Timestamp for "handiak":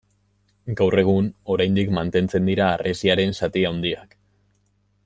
3.73-4.21